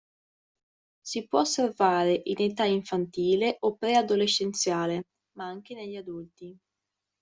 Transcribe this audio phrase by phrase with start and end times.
[1.03, 6.57] Si può osservare in età infantile o pre-adolescenziale, ma anche negli adulti.